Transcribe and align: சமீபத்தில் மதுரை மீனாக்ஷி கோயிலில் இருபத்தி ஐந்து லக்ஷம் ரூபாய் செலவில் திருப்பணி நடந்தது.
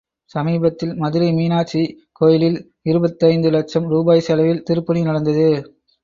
சமீபத்தில் 0.31 0.93
மதுரை 0.93 1.27
மீனாக்ஷி 1.31 1.81
கோயிலில் 2.11 2.57
இருபத்தி 2.83 3.25
ஐந்து 3.25 3.49
லக்ஷம் 3.49 3.85
ரூபாய் 3.87 4.25
செலவில் 4.27 4.63
திருப்பணி 4.63 5.01
நடந்தது. 5.01 5.45